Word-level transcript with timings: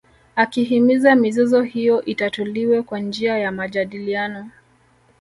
Akihimiza 0.35 1.15
mizozo 1.15 1.61
hiyo 1.61 2.05
itatuliwe 2.05 2.81
kwa 2.81 2.99
njia 2.99 3.37
ya 3.37 3.51
majadiliano 3.51 4.49